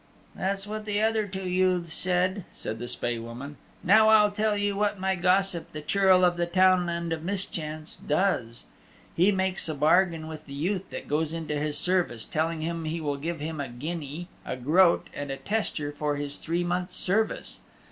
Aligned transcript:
"That's 0.33 0.65
what 0.65 0.85
the 0.85 0.99
other 0.99 1.27
two 1.27 1.47
youths 1.47 1.93
said," 1.93 2.43
said 2.51 2.79
the 2.79 2.87
Spae 2.87 3.19
Woman. 3.19 3.57
"Now 3.83 4.07
I'll 4.09 4.31
tell 4.31 4.57
you 4.57 4.75
what 4.75 4.99
my 4.99 5.15
gossip 5.15 5.71
the 5.73 5.81
Churl 5.83 6.25
of 6.25 6.37
the 6.37 6.47
Townland 6.47 7.13
of 7.13 7.21
Mischance 7.21 7.97
does: 7.97 8.65
he 9.15 9.31
makes 9.31 9.69
a 9.69 9.75
bargain 9.75 10.27
with 10.27 10.47
the 10.47 10.53
youth 10.55 10.89
that 10.89 11.07
goes 11.07 11.33
into 11.33 11.53
his 11.55 11.77
service, 11.77 12.25
telling 12.25 12.61
him 12.61 12.85
he 12.85 12.99
will 12.99 13.17
give 13.17 13.41
him 13.41 13.61
a 13.61 13.69
guinea, 13.69 14.27
a 14.43 14.55
groat 14.57 15.07
and 15.13 15.29
a 15.29 15.37
tester 15.37 15.91
for 15.91 16.15
his 16.15 16.39
three 16.39 16.63
months' 16.63 16.95
service. 16.95 17.59